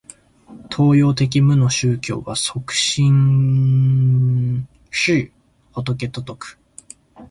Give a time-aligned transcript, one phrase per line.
[0.75, 5.31] 東洋的無の宗教は即心是
[5.73, 6.59] 仏と説く。